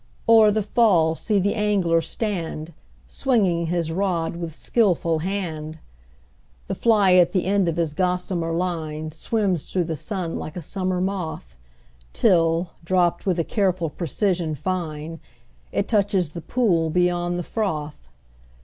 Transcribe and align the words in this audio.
o'er 0.27 0.49
the 0.49 0.63
fall 0.63 1.13
see 1.13 1.37
the 1.37 1.53
angler 1.53 2.01
stand, 2.01 2.73
Swinging 3.05 3.67
his 3.67 3.91
rod 3.91 4.35
with 4.35 4.55
skilful 4.55 5.19
hand; 5.19 5.77
The 6.65 6.73
fly 6.73 7.13
at 7.13 7.33
the 7.33 7.45
end 7.45 7.69
of 7.69 7.77
his 7.77 7.93
gossamer 7.93 8.51
line 8.51 9.11
Swims 9.11 9.71
through 9.71 9.83
the 9.83 9.95
sun 9.95 10.37
like 10.37 10.57
a 10.57 10.59
summer 10.63 11.01
moth, 11.01 11.55
Till, 12.13 12.71
dropt 12.83 13.27
with 13.27 13.37
a 13.37 13.43
careful 13.43 13.91
precision 13.91 14.55
fine, 14.55 15.19
It 15.71 15.87
touches 15.87 16.31
the 16.31 16.41
pool 16.41 16.89
beyond 16.89 17.37
the 17.37 17.43
froth. 17.43 18.07